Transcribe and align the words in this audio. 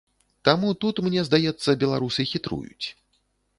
Таму 0.47 0.71
тут, 0.85 1.01
мне 1.09 1.25
здаецца, 1.27 1.77
беларусы 1.85 2.27
хітруюць. 2.33 2.85